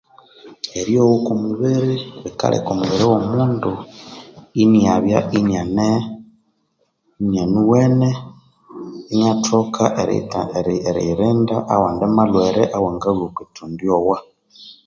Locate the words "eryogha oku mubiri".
0.79-1.93